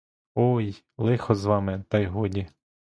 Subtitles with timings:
[0.35, 2.47] Ой, лихо з вами, та й годі!